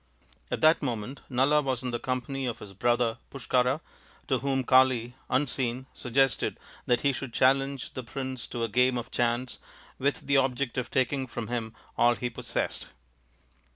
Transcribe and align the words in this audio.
At 0.49 0.61
that 0.61 0.81
moment 0.81 1.21
Nala 1.29 1.61
was 1.61 1.83
in 1.83 1.91
the 1.91 1.99
company 1.99 2.47
of 2.47 2.57
his 2.57 2.73
brother 2.73 3.19
Pushkara, 3.29 3.81
to 4.29 4.39
whom 4.39 4.63
Kali, 4.63 5.13
unseen, 5.29 5.85
suggested 5.93 6.57
that 6.87 7.01
he 7.01 7.13
should 7.13 7.33
challenge 7.35 7.93
the 7.93 8.01
prince 8.03 8.47
to 8.47 8.63
a 8.63 8.67
game 8.67 8.97
of 8.97 9.11
chance 9.11 9.59
with 9.99 10.21
the 10.21 10.37
object 10.37 10.79
of 10.79 10.89
taking 10.89 11.27
from 11.27 11.49
him 11.49 11.75
all 11.99 12.15
he 12.15 12.31
possessed. 12.31 12.87